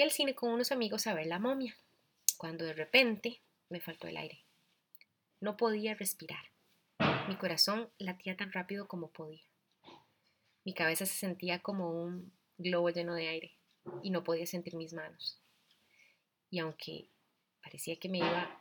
Fui 0.00 0.06
al 0.06 0.12
cine 0.12 0.34
con 0.34 0.50
unos 0.50 0.72
amigos 0.72 1.06
a 1.06 1.12
ver 1.12 1.26
la 1.26 1.38
momia, 1.38 1.76
cuando 2.38 2.64
de 2.64 2.72
repente 2.72 3.42
me 3.68 3.82
faltó 3.82 4.08
el 4.08 4.16
aire. 4.16 4.46
No 5.40 5.58
podía 5.58 5.92
respirar. 5.92 6.42
Mi 7.28 7.36
corazón 7.36 7.90
latía 7.98 8.34
tan 8.34 8.50
rápido 8.50 8.88
como 8.88 9.10
podía. 9.10 9.44
Mi 10.64 10.72
cabeza 10.72 11.04
se 11.04 11.12
sentía 11.12 11.58
como 11.58 11.90
un 11.90 12.32
globo 12.56 12.88
lleno 12.88 13.12
de 13.12 13.28
aire 13.28 13.58
y 14.02 14.08
no 14.08 14.24
podía 14.24 14.46
sentir 14.46 14.74
mis 14.74 14.94
manos. 14.94 15.38
Y 16.48 16.60
aunque 16.60 17.10
parecía 17.62 17.96
que 17.96 18.08
me 18.08 18.20
iba 18.20 18.58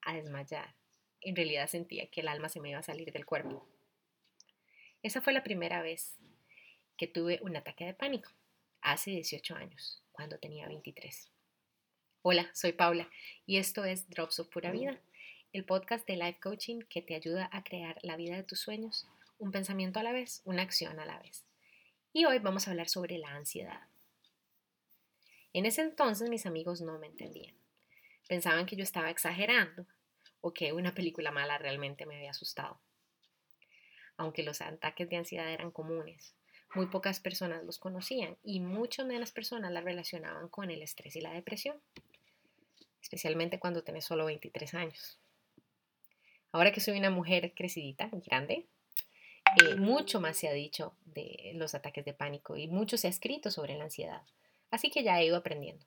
a 0.00 0.14
desmayar, 0.14 0.74
en 1.20 1.36
realidad 1.36 1.68
sentía 1.68 2.06
que 2.06 2.22
el 2.22 2.28
alma 2.28 2.48
se 2.48 2.60
me 2.60 2.70
iba 2.70 2.78
a 2.78 2.82
salir 2.82 3.12
del 3.12 3.26
cuerpo. 3.26 3.68
Esa 5.02 5.20
fue 5.20 5.34
la 5.34 5.44
primera 5.44 5.82
vez 5.82 6.16
que 6.96 7.06
tuve 7.06 7.40
un 7.42 7.56
ataque 7.56 7.84
de 7.84 7.92
pánico, 7.92 8.30
hace 8.86 9.10
18 9.10 9.56
años 9.56 10.00
cuando 10.12 10.38
tenía 10.38 10.68
23. 10.68 11.28
Hola, 12.22 12.48
soy 12.54 12.72
Paula 12.72 13.10
y 13.44 13.56
esto 13.56 13.84
es 13.84 14.08
Drops 14.08 14.38
of 14.38 14.48
Pura 14.48 14.70
Vida, 14.70 15.00
el 15.52 15.64
podcast 15.64 16.06
de 16.06 16.14
Life 16.14 16.38
Coaching 16.40 16.82
que 16.88 17.02
te 17.02 17.16
ayuda 17.16 17.50
a 17.52 17.64
crear 17.64 17.98
la 18.02 18.14
vida 18.16 18.36
de 18.36 18.44
tus 18.44 18.60
sueños, 18.60 19.04
un 19.38 19.50
pensamiento 19.50 19.98
a 19.98 20.04
la 20.04 20.12
vez, 20.12 20.40
una 20.44 20.62
acción 20.62 21.00
a 21.00 21.04
la 21.04 21.18
vez. 21.18 21.44
Y 22.12 22.26
hoy 22.26 22.38
vamos 22.38 22.68
a 22.68 22.70
hablar 22.70 22.88
sobre 22.88 23.18
la 23.18 23.30
ansiedad. 23.30 23.88
En 25.52 25.66
ese 25.66 25.82
entonces 25.82 26.30
mis 26.30 26.46
amigos 26.46 26.80
no 26.80 26.96
me 27.00 27.08
entendían. 27.08 27.56
Pensaban 28.28 28.66
que 28.66 28.76
yo 28.76 28.84
estaba 28.84 29.10
exagerando 29.10 29.84
o 30.40 30.54
que 30.54 30.72
una 30.72 30.94
película 30.94 31.32
mala 31.32 31.58
realmente 31.58 32.06
me 32.06 32.14
había 32.18 32.30
asustado. 32.30 32.78
Aunque 34.16 34.44
los 34.44 34.60
ataques 34.60 35.10
de 35.10 35.16
ansiedad 35.16 35.50
eran 35.50 35.72
comunes, 35.72 36.36
muy 36.74 36.86
pocas 36.86 37.20
personas 37.20 37.64
los 37.64 37.78
conocían 37.78 38.36
y 38.42 38.60
muchas 38.60 39.06
las 39.06 39.32
personas 39.32 39.72
las 39.72 39.84
relacionaban 39.84 40.48
con 40.48 40.70
el 40.70 40.82
estrés 40.82 41.16
y 41.16 41.20
la 41.20 41.32
depresión, 41.32 41.80
especialmente 43.00 43.58
cuando 43.58 43.82
tenés 43.82 44.04
solo 44.04 44.26
23 44.26 44.74
años. 44.74 45.18
Ahora 46.52 46.72
que 46.72 46.80
soy 46.80 46.98
una 46.98 47.10
mujer 47.10 47.52
crecidita 47.54 48.10
grande, 48.26 48.66
eh, 49.62 49.76
mucho 49.76 50.20
más 50.20 50.36
se 50.36 50.48
ha 50.48 50.52
dicho 50.52 50.94
de 51.04 51.52
los 51.54 51.74
ataques 51.74 52.04
de 52.04 52.14
pánico 52.14 52.56
y 52.56 52.68
mucho 52.68 52.96
se 52.96 53.06
ha 53.06 53.10
escrito 53.10 53.50
sobre 53.50 53.76
la 53.76 53.84
ansiedad, 53.84 54.22
así 54.70 54.90
que 54.90 55.02
ya 55.02 55.20
he 55.20 55.26
ido 55.26 55.36
aprendiendo. 55.36 55.84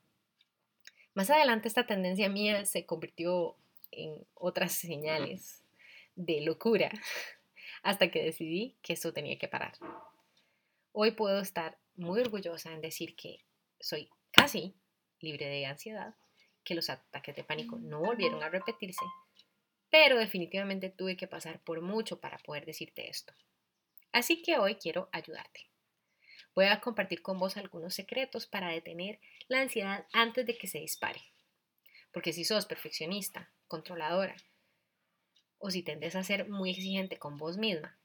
Más 1.14 1.30
adelante 1.30 1.68
esta 1.68 1.86
tendencia 1.86 2.30
mía 2.30 2.66
se 2.66 2.86
convirtió 2.86 3.58
en 3.92 4.26
otras 4.36 4.72
señales 4.72 5.64
de 6.16 6.42
locura 6.42 6.92
hasta 7.84 8.10
que 8.12 8.24
decidí 8.24 8.78
que 8.82 8.94
eso 8.94 9.14
tenía 9.14 9.38
que 9.38 9.48
parar. 9.48 9.74
Hoy 11.02 11.12
puedo 11.12 11.40
estar 11.40 11.80
muy 11.96 12.20
orgullosa 12.20 12.74
en 12.74 12.82
decir 12.82 13.16
que 13.16 13.46
soy 13.80 14.10
casi 14.32 14.76
libre 15.22 15.46
de 15.46 15.66
ansiedad, 15.66 16.14
que 16.66 16.76
los 16.76 16.90
ataques 16.90 17.34
de 17.38 17.46
pánico 17.46 17.80
no 17.80 18.02
volvieron 18.02 18.44
a 18.44 18.50
repetirse, 18.50 19.06
pero 19.90 20.18
definitivamente 20.18 20.90
tuve 20.90 21.16
que 21.16 21.26
pasar 21.26 21.64
por 21.64 21.80
mucho 21.80 22.20
para 22.20 22.38
poder 22.40 22.66
decirte 22.66 23.08
esto. 23.08 23.34
Así 24.12 24.42
que 24.42 24.58
hoy 24.58 24.76
quiero 24.76 25.08
ayudarte. 25.14 25.70
Voy 26.54 26.66
a 26.66 26.82
compartir 26.82 27.22
con 27.22 27.40
vos 27.40 27.56
algunos 27.56 27.94
secretos 27.94 28.46
para 28.46 28.68
detener 28.68 29.22
la 29.48 29.62
ansiedad 29.62 30.06
antes 30.12 30.46
de 30.46 30.58
que 30.58 30.68
se 30.68 30.80
dispare. 30.80 31.22
Porque 32.12 32.34
si 32.34 32.44
sos 32.44 32.66
perfeccionista, 32.66 33.54
controladora, 33.70 34.36
o 35.60 35.72
si 35.72 35.82
tendes 35.82 36.18
a 36.18 36.26
ser 36.26 36.50
muy 36.50 36.72
exigente 36.72 37.18
con 37.18 37.38
vos 37.38 37.58
misma, 37.58 37.98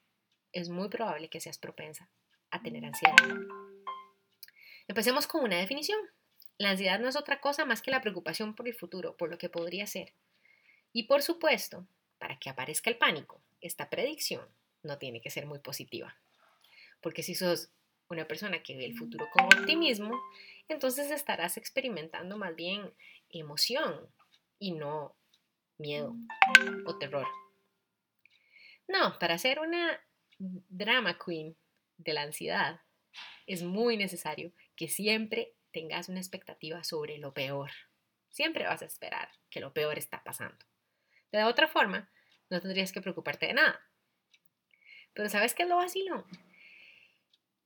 es 0.53 0.69
muy 0.69 0.89
probable 0.89 1.29
que 1.29 1.41
seas 1.41 1.59
propensa 1.59 2.09
a 2.55 2.63
tener 2.63 2.85
ansiedad. 2.85 3.17
Empecemos 4.87 5.27
con 5.27 5.45
una 5.45 5.57
definición. 5.57 5.99
La 6.57 6.71
ansiedad 6.71 7.01
no 7.01 7.09
es 7.09 7.17
otra 7.17 7.41
cosa 7.41 7.65
más 7.65 7.83
que 7.83 7.91
la 7.91 8.01
preocupación 8.01 8.55
por 8.55 8.69
el 8.69 8.75
futuro, 8.75 9.17
por 9.17 9.29
lo 9.29 9.39
que 9.39 9.49
podría 9.49 9.87
ser. 9.87 10.13
Y 10.93 11.05
por 11.05 11.23
supuesto, 11.23 11.87
para 12.19 12.39
que 12.39 12.49
aparezca 12.49 12.91
el 12.91 12.97
pánico, 12.97 13.43
esta 13.61 13.91
predicción 13.91 14.47
no 14.83 14.99
tiene 14.99 15.21
que 15.21 15.31
ser 15.31 15.47
muy 15.47 15.59
positiva. 15.59 16.17
Porque 17.01 17.25
si 17.25 17.35
sos 17.35 17.71
una 18.09 18.29
persona 18.29 18.63
que 18.63 18.77
ve 18.77 18.85
el 18.85 18.97
futuro 18.97 19.27
con 19.33 19.47
optimismo, 19.47 20.15
entonces 20.69 21.11
estarás 21.11 21.57
experimentando 21.57 22.39
más 22.39 22.55
bien 22.55 22.93
emoción 23.31 24.09
y 24.61 24.73
no 24.73 25.17
miedo 25.77 26.15
o 26.87 26.99
terror. 26.99 27.27
No, 28.87 29.19
para 29.19 29.39
ser 29.39 29.59
una 29.59 30.01
drama 30.39 31.19
queen 31.19 31.57
de 31.97 32.13
la 32.13 32.23
ansiedad, 32.23 32.81
es 33.47 33.63
muy 33.63 33.97
necesario 33.97 34.53
que 34.77 34.89
siempre 34.89 35.55
tengas 35.73 36.09
una 36.09 36.21
expectativa 36.21 36.83
sobre 36.85 37.19
lo 37.19 37.35
peor. 37.35 37.71
Siempre 38.31 38.65
vas 38.65 38.83
a 38.83 38.87
esperar 38.87 39.29
que 39.51 39.61
lo 39.61 39.73
peor 39.73 39.99
está 39.99 40.23
pasando. 40.25 40.65
De 41.31 41.43
otra 41.45 41.69
forma, 41.69 42.11
no 42.51 42.61
tendrías 42.61 42.93
que 42.93 43.01
preocuparte 43.01 43.47
de 43.47 43.55
nada. 43.55 43.81
Pero 45.13 45.29
¿sabes 45.29 45.55
qué 45.55 45.65
es 45.65 45.69
lo 45.69 45.77
vacilo? 45.77 46.27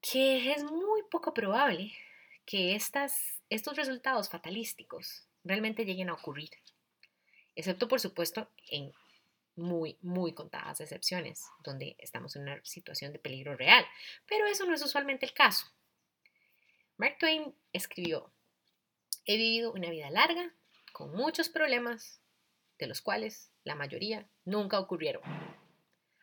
Que 0.01 0.53
es 0.53 0.65
muy 0.65 1.03
poco 1.11 1.35
probable 1.35 1.93
que 2.47 2.75
estas, 2.75 3.43
estos 3.51 3.77
resultados 3.77 4.29
fatalísticos 4.29 5.27
realmente 5.45 5.85
lleguen 5.85 6.11
a 6.11 6.15
ocurrir. 6.15 6.51
Excepto, 7.55 7.89
por 7.89 8.01
supuesto, 8.01 8.51
en 8.71 8.93
muy, 9.59 9.99
muy 10.01 10.33
contadas 10.33 10.81
excepciones, 10.81 11.45
donde 11.63 11.97
estamos 11.99 12.35
en 12.37 12.43
una 12.43 12.65
situación 12.65 13.13
de 13.13 13.19
peligro 13.19 13.57
real, 13.57 13.85
pero 14.27 14.47
eso 14.47 14.65
no 14.65 14.75
es 14.75 14.83
usualmente 14.83 15.27
el 15.27 15.35
caso. 15.35 15.67
Mark 16.97 17.17
Twain 17.19 17.55
escribió, 17.73 18.33
he 19.25 19.37
vivido 19.37 19.73
una 19.73 19.91
vida 19.91 20.11
larga, 20.11 20.55
con 20.93 21.13
muchos 21.13 21.49
problemas, 21.49 22.21
de 22.79 22.87
los 22.87 23.03
cuales 23.03 23.53
la 23.65 23.75
mayoría 23.75 24.29
nunca 24.45 24.81
ocurrieron. 24.81 25.23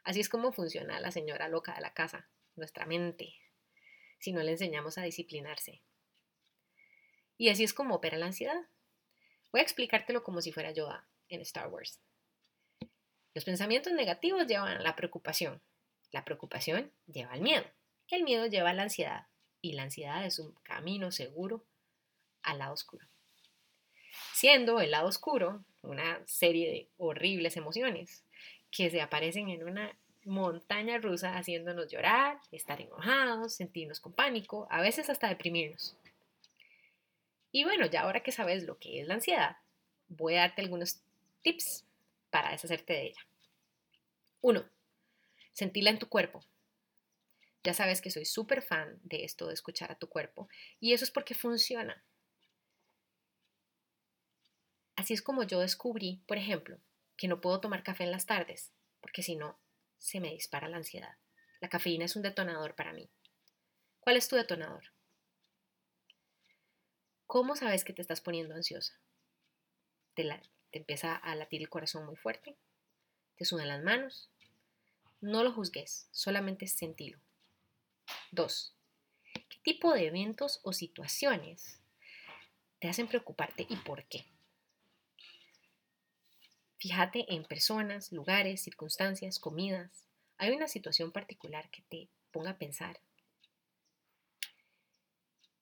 Así 0.03 0.19
es 0.19 0.29
como 0.29 0.51
funciona 0.51 0.99
la 0.99 1.11
señora 1.11 1.47
loca 1.47 1.75
de 1.75 1.81
la 1.81 1.93
casa, 1.93 2.27
nuestra 2.55 2.85
mente, 2.85 3.35
si 4.19 4.33
no 4.33 4.41
le 4.41 4.51
enseñamos 4.51 4.97
a 4.97 5.03
disciplinarse. 5.03 5.81
Y 7.37 7.49
así 7.49 7.63
es 7.63 7.73
como 7.73 7.95
opera 7.95 8.17
la 8.17 8.27
ansiedad. 8.27 8.67
Voy 9.51 9.59
a 9.59 9.63
explicártelo 9.63 10.23
como 10.23 10.41
si 10.41 10.51
fuera 10.51 10.71
Yoda 10.71 11.07
en 11.29 11.41
Star 11.41 11.67
Wars. 11.67 11.99
Los 13.35 13.43
pensamientos 13.43 13.91
negativos 13.91 14.47
llevan 14.47 14.77
a 14.77 14.81
la 14.81 14.95
preocupación. 14.95 15.61
La 16.11 16.23
preocupación 16.23 16.89
lleva 17.05 17.33
al 17.33 17.41
miedo. 17.41 17.65
El 18.09 18.23
miedo 18.23 18.45
lleva 18.47 18.69
a 18.69 18.73
la 18.73 18.83
ansiedad. 18.83 19.27
Y 19.61 19.73
la 19.73 19.83
ansiedad 19.83 20.25
es 20.25 20.39
un 20.39 20.53
camino 20.63 21.11
seguro 21.11 21.65
al 22.43 22.59
lado 22.59 22.73
oscuro. 22.73 23.05
Siendo 24.33 24.79
el 24.79 24.91
lado 24.91 25.09
oscuro 25.09 25.65
una 25.81 26.21
serie 26.25 26.71
de 26.71 26.89
horribles 26.97 27.57
emociones 27.57 28.23
que 28.71 28.89
se 28.89 29.01
aparecen 29.01 29.49
en 29.49 29.67
una 29.67 29.97
montaña 30.23 30.97
rusa 30.97 31.37
haciéndonos 31.37 31.91
llorar, 31.91 32.39
estar 32.53 32.79
enojados, 32.79 33.53
sentirnos 33.53 33.99
con 33.99 34.13
pánico, 34.13 34.65
a 34.71 34.79
veces 34.79 35.09
hasta 35.09 35.27
deprimirnos. 35.27 35.97
Y 37.51 37.65
bueno, 37.65 37.85
ya 37.85 38.01
ahora 38.01 38.23
que 38.23 38.31
sabes 38.31 38.63
lo 38.63 38.77
que 38.77 39.01
es 39.01 39.07
la 39.07 39.15
ansiedad, 39.15 39.57
voy 40.07 40.35
a 40.35 40.41
darte 40.41 40.61
algunos 40.61 41.01
tips 41.41 41.85
para 42.29 42.51
deshacerte 42.51 42.93
de 42.93 43.05
ella. 43.07 43.21
1. 44.41 44.69
Sentirla 45.53 45.89
en 45.89 45.99
tu 45.99 46.07
cuerpo. 46.07 46.45
Ya 47.63 47.73
sabes 47.73 48.01
que 48.01 48.11
soy 48.11 48.25
súper 48.25 48.61
fan 48.61 48.99
de 49.03 49.23
esto 49.23 49.47
de 49.47 49.53
escuchar 49.53 49.91
a 49.91 49.97
tu 49.97 50.07
cuerpo 50.07 50.47
y 50.79 50.93
eso 50.93 51.03
es 51.03 51.11
porque 51.11 51.33
funciona. 51.33 52.03
Así 54.95 55.13
es 55.13 55.21
como 55.21 55.43
yo 55.43 55.59
descubrí, 55.59 56.23
por 56.27 56.37
ejemplo, 56.37 56.79
que 57.17 57.27
no 57.27 57.41
puedo 57.41 57.59
tomar 57.59 57.83
café 57.83 58.03
en 58.03 58.11
las 58.11 58.25
tardes, 58.25 58.71
porque 59.01 59.23
si 59.23 59.35
no, 59.35 59.59
se 59.97 60.19
me 60.19 60.31
dispara 60.31 60.69
la 60.69 60.77
ansiedad. 60.77 61.17
La 61.59 61.69
cafeína 61.69 62.05
es 62.05 62.15
un 62.15 62.21
detonador 62.21 62.75
para 62.75 62.93
mí. 62.93 63.09
¿Cuál 63.99 64.17
es 64.17 64.27
tu 64.27 64.35
detonador? 64.35 64.93
¿Cómo 67.25 67.55
sabes 67.55 67.83
que 67.83 67.93
te 67.93 68.01
estás 68.01 68.21
poniendo 68.21 68.53
ansiosa? 68.53 68.93
La, 70.15 70.41
te 70.75 70.79
empieza 70.79 71.15
a 71.15 71.35
latir 71.35 71.61
el 71.61 71.69
corazón 71.69 72.05
muy 72.05 72.17
fuerte, 72.17 72.57
te 73.37 73.45
sudan 73.45 73.69
las 73.69 73.81
manos. 73.81 74.29
No 75.21 75.41
lo 75.41 75.53
juzgues, 75.53 76.09
solamente 76.11 76.67
sentilo. 76.67 77.17
2. 78.31 78.75
¿Qué 79.33 79.57
tipo 79.63 79.93
de 79.93 80.07
eventos 80.07 80.59
o 80.63 80.73
situaciones 80.73 81.79
te 82.79 82.89
hacen 82.89 83.07
preocuparte 83.07 83.65
y 83.69 83.77
por 83.77 84.03
qué? 84.03 84.25
Fíjate 86.77 87.33
en 87.33 87.45
personas, 87.45 88.11
lugares, 88.11 88.61
circunstancias, 88.61 89.39
comidas. 89.39 90.09
¿Hay 90.37 90.51
una 90.51 90.67
situación 90.67 91.13
particular 91.13 91.69
que 91.69 91.83
te 91.83 92.09
ponga 92.33 92.49
a 92.49 92.57
pensar? 92.57 92.99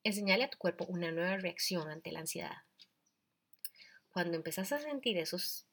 Enseñale 0.04 0.46
a 0.46 0.50
tu 0.50 0.58
cuerpo 0.58 0.86
una 0.86 1.12
nueva 1.12 1.38
reacción 1.38 1.88
ante 1.92 2.12
la 2.12 2.22
ansiedad 2.22 2.64
cuando 4.14 4.38
empezás 4.38 4.72
a 4.72 4.80
sentir 4.80 5.18
esas 5.18 5.66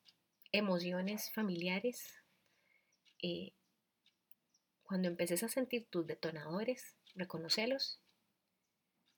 emociones 0.51 1.31
familiares, 1.31 2.15
eh, 3.23 3.53
cuando 4.83 5.09
empeces 5.09 5.43
a 5.43 5.49
sentir 5.49 5.87
tus 5.91 6.07
detonadores, 6.07 6.97
reconocelos 7.15 8.01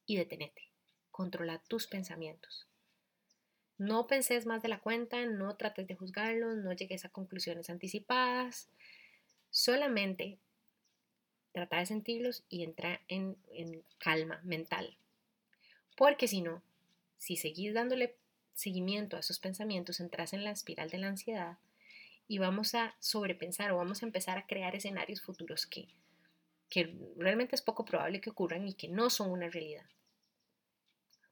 y 0.06 0.16
detenete. 0.16 0.70
controla 1.12 1.62
tus 1.68 1.86
pensamientos. 1.86 2.66
No 3.76 4.06
penses 4.06 4.46
más 4.46 4.62
de 4.62 4.68
la 4.68 4.80
cuenta, 4.80 5.26
no 5.26 5.56
trates 5.56 5.86
de 5.86 5.94
juzgarlos, 5.94 6.56
no 6.56 6.72
llegues 6.72 7.04
a 7.04 7.10
conclusiones 7.10 7.68
anticipadas. 7.68 8.70
Solamente 9.50 10.38
trata 11.52 11.78
de 11.78 11.86
sentirlos 11.86 12.44
y 12.48 12.64
entra 12.64 13.02
en, 13.08 13.36
en 13.52 13.84
calma 13.98 14.40
mental. 14.42 14.96
Porque 15.96 16.28
si 16.28 16.40
no, 16.40 16.62
si 17.18 17.36
seguís 17.36 17.74
dándole 17.74 18.16
seguimiento 18.54 19.16
a 19.16 19.20
esos 19.20 19.38
pensamientos, 19.38 20.00
entras 20.00 20.32
en 20.32 20.44
la 20.44 20.50
espiral 20.50 20.90
de 20.90 20.98
la 20.98 21.08
ansiedad 21.08 21.58
y 22.28 22.38
vamos 22.38 22.74
a 22.74 22.94
sobrepensar 23.00 23.72
o 23.72 23.76
vamos 23.76 24.02
a 24.02 24.06
empezar 24.06 24.38
a 24.38 24.46
crear 24.46 24.74
escenarios 24.74 25.20
futuros 25.20 25.66
que, 25.66 25.88
que 26.68 26.96
realmente 27.16 27.54
es 27.54 27.62
poco 27.62 27.84
probable 27.84 28.20
que 28.20 28.30
ocurran 28.30 28.66
y 28.66 28.74
que 28.74 28.88
no 28.88 29.10
son 29.10 29.30
una 29.30 29.48
realidad. 29.48 29.84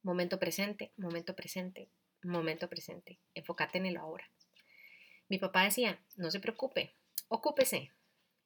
Momento 0.03 0.39
presente, 0.39 0.93
momento 0.97 1.35
presente, 1.35 1.89
momento 2.23 2.69
presente. 2.69 3.19
Enfócate 3.35 3.79
en 3.79 3.87
el 3.87 3.97
ahora. 3.97 4.29
Mi 5.29 5.39
papá 5.39 5.65
decía, 5.65 6.01
no 6.17 6.31
se 6.31 6.41
preocupe, 6.41 6.95
ocúpese. 7.29 7.93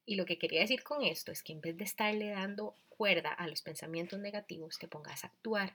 Y 0.07 0.17
lo 0.17 0.27
que 0.27 0.39
quería 0.39 0.61
decir 0.61 0.83
con 0.83 1.03
esto 1.03 1.33
es 1.33 1.43
que 1.43 1.53
en 1.53 1.61
vez 1.61 1.77
de 1.77 1.85
estarle 1.85 2.31
dando 2.31 2.75
cuerda 2.89 3.33
a 3.33 3.49
los 3.49 3.63
pensamientos 3.63 4.21
negativos, 4.21 4.79
te 4.79 4.87
pongas 4.87 5.25
a 5.25 5.29
actuar. 5.29 5.75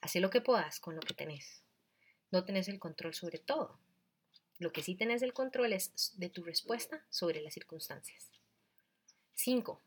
Haz 0.00 0.16
lo 0.16 0.30
que 0.30 0.40
puedas 0.40 0.80
con 0.80 0.94
lo 0.94 1.00
que 1.00 1.14
tenés. 1.14 1.62
No 2.30 2.44
tenés 2.44 2.68
el 2.68 2.78
control 2.78 3.14
sobre 3.14 3.38
todo. 3.38 3.78
Lo 4.58 4.72
que 4.72 4.82
sí 4.82 4.94
tenés 4.94 5.22
el 5.22 5.32
control 5.32 5.72
es 5.72 6.12
de 6.18 6.28
tu 6.28 6.42
respuesta 6.42 7.04
sobre 7.10 7.40
las 7.40 7.54
circunstancias. 7.54 8.30
5. 9.34 9.80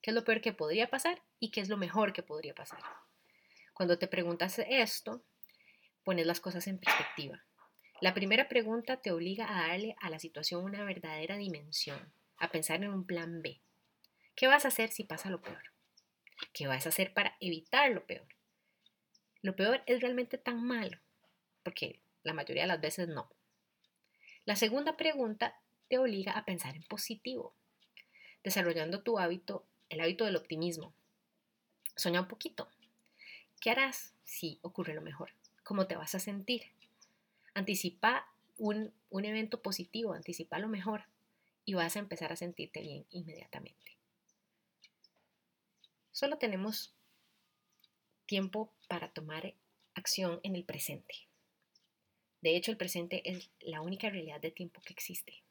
¿Qué 0.00 0.10
es 0.10 0.14
lo 0.14 0.24
peor 0.24 0.40
que 0.40 0.52
podría 0.52 0.88
pasar 0.88 1.20
y 1.40 1.50
qué 1.50 1.60
es 1.60 1.68
lo 1.68 1.76
mejor 1.76 2.12
que 2.12 2.22
podría 2.22 2.54
pasar? 2.54 2.80
Cuando 3.74 3.98
te 3.98 4.06
preguntas 4.06 4.58
esto, 4.58 5.22
pones 6.04 6.26
las 6.26 6.40
cosas 6.40 6.66
en 6.68 6.78
perspectiva. 6.78 7.44
La 8.00 8.14
primera 8.14 8.48
pregunta 8.48 8.98
te 8.98 9.10
obliga 9.10 9.48
a 9.48 9.68
darle 9.68 9.96
a 10.00 10.08
la 10.08 10.18
situación 10.18 10.64
una 10.64 10.84
verdadera 10.84 11.36
dimensión, 11.36 12.12
a 12.38 12.50
pensar 12.50 12.82
en 12.84 12.90
un 12.90 13.06
plan 13.06 13.42
B. 13.42 13.60
¿Qué 14.34 14.46
vas 14.46 14.64
a 14.64 14.68
hacer 14.68 14.90
si 14.90 15.04
pasa 15.04 15.30
lo 15.30 15.42
peor? 15.42 15.72
¿Qué 16.52 16.66
vas 16.66 16.86
a 16.86 16.90
hacer 16.90 17.12
para 17.12 17.36
evitar 17.40 17.90
lo 17.90 18.06
peor? 18.06 18.28
¿Lo 19.42 19.56
peor 19.56 19.82
es 19.86 20.00
realmente 20.00 20.38
tan 20.38 20.62
malo? 20.62 20.98
Porque 21.66 21.98
la 22.22 22.32
mayoría 22.32 22.62
de 22.62 22.68
las 22.68 22.80
veces 22.80 23.08
no. 23.08 23.28
La 24.44 24.54
segunda 24.54 24.96
pregunta 24.96 25.58
te 25.88 25.98
obliga 25.98 26.30
a 26.32 26.44
pensar 26.44 26.76
en 26.76 26.84
positivo, 26.84 27.52
desarrollando 28.44 29.02
tu 29.02 29.18
hábito, 29.18 29.64
el 29.88 30.00
hábito 30.00 30.24
del 30.24 30.36
optimismo. 30.36 30.94
Soña 31.96 32.20
un 32.20 32.28
poquito. 32.28 32.68
¿Qué 33.60 33.70
harás 33.70 34.14
si 34.24 34.60
ocurre 34.62 34.94
lo 34.94 35.02
mejor? 35.02 35.32
cómo 35.66 35.88
te 35.88 35.96
vas 35.96 36.14
a 36.14 36.20
sentir. 36.20 36.62
Anticipa 37.52 38.28
un, 38.56 38.92
evento 39.10 39.60
positivo, 39.60 40.12
anticipa 40.12 40.60
lo 40.60 40.68
mejor 40.68 41.06
y 41.64 41.74
vas 41.74 41.96
a 41.96 41.98
empezar 41.98 42.32
a 42.32 42.36
sentirte 42.36 42.80
bien 42.80 43.04
inmediatamente. 43.10 43.96
Solo 46.12 46.38
tenemos 46.38 46.94
tiempo 48.26 48.72
para 48.86 49.12
tomar 49.12 49.54
acción 49.94 50.38
en 50.44 50.54
el 50.54 50.62
presente. 50.62 51.26
De 52.40 52.56
hecho, 52.56 52.70
el 52.70 52.76
presente 52.76 53.22
es 53.28 53.50
la 53.60 53.80
única 53.80 54.10
realidad 54.10 54.40
de 54.40 54.50
tiempo 54.50 54.80
que 54.82 54.92
existe. 54.92 55.42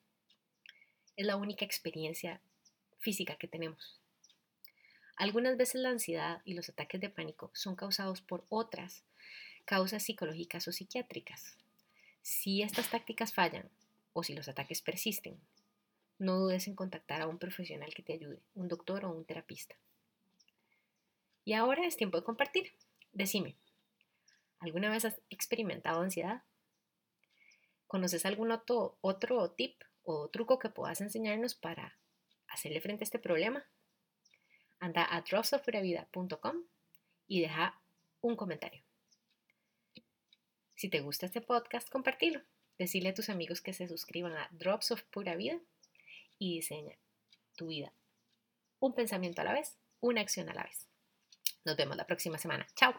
Es 1.17 1.25
la 1.25 1.35
única 1.35 1.65
experiencia 1.65 2.41
física 2.99 3.35
que 3.35 3.47
tenemos. 3.47 3.99
Algunas 5.17 5.55
veces 5.57 5.81
la 5.81 5.89
ansiedad 5.89 6.41
y 6.43 6.53
los 6.55 6.69
ataques 6.69 6.99
de 6.99 7.09
pánico 7.09 7.49
son 7.53 7.75
causados 7.75 8.21
por 8.21 8.45
otras 8.49 9.03
causas 9.63 10.03
psicológicas 10.03 10.67
o 10.67 10.71
psiquiátricas. 10.71 11.55
Si 12.21 12.61
estas 12.61 12.89
tácticas 12.89 13.33
fallan 13.33 13.69
o 14.13 14.23
si 14.23 14.33
los 14.33 14.47
ataques 14.47 14.81
persisten, 14.81 15.39
no 16.19 16.39
dudes 16.39 16.67
en 16.67 16.75
contactar 16.75 17.21
a 17.21 17.27
un 17.27 17.37
profesional 17.37 17.93
que 17.93 18.03
te 18.03 18.13
ayude, 18.13 18.39
un 18.55 18.67
doctor 18.67 19.05
o 19.05 19.11
un 19.11 19.25
terapista. 19.25 19.75
Y 21.43 21.53
ahora 21.53 21.85
es 21.85 21.97
tiempo 21.97 22.17
de 22.17 22.23
compartir. 22.23 22.73
Decime, 23.13 23.55
¿alguna 24.59 24.89
vez 24.89 25.05
has 25.05 25.21
experimentado 25.29 26.01
ansiedad? 26.01 26.43
¿Conoces 27.95 28.25
algún 28.25 28.51
otro, 28.51 28.97
otro 28.99 29.51
tip 29.51 29.81
o 30.03 30.27
truco 30.27 30.59
que 30.59 30.67
puedas 30.67 30.99
enseñarnos 30.99 31.55
para 31.55 31.97
hacerle 32.49 32.81
frente 32.81 33.03
a 33.03 33.05
este 33.05 33.19
problema? 33.19 33.65
Anda 34.79 35.07
a 35.09 35.21
dropsofpuravida.com 35.21 36.57
y 37.27 37.39
deja 37.39 37.81
un 38.19 38.35
comentario. 38.35 38.83
Si 40.75 40.89
te 40.89 40.99
gusta 40.99 41.27
este 41.27 41.39
podcast, 41.39 41.89
compartilo. 41.89 42.41
Decirle 42.77 43.11
a 43.11 43.13
tus 43.13 43.29
amigos 43.29 43.61
que 43.61 43.71
se 43.71 43.87
suscriban 43.87 44.35
a 44.35 44.49
Drops 44.51 44.91
of 44.91 45.01
Pura 45.03 45.37
Vida 45.37 45.57
y 46.37 46.55
diseña 46.55 46.97
tu 47.55 47.67
vida. 47.67 47.93
Un 48.79 48.93
pensamiento 48.93 49.39
a 49.39 49.45
la 49.45 49.53
vez, 49.53 49.77
una 50.01 50.19
acción 50.19 50.49
a 50.49 50.53
la 50.53 50.63
vez. 50.63 50.85
Nos 51.63 51.77
vemos 51.77 51.95
la 51.95 52.05
próxima 52.05 52.37
semana. 52.37 52.67
Chao. 52.75 52.93